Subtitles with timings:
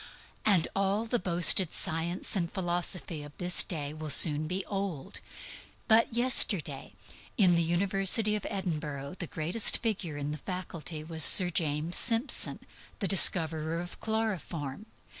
[0.45, 5.17] And all the boasted science and philosophy of this day will soon be old.
[5.17, 5.23] In
[5.87, 6.91] my time,
[7.37, 12.61] in the university of Edinburgh, the greatest figure in the faculty was Sir James Simpson,
[12.97, 14.87] the discoverer of chloroform.